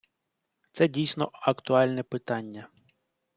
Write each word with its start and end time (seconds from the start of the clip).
Це 0.71 0.87
дійсно 0.87 1.29
актуальне 1.33 2.03
питання. 2.03 2.67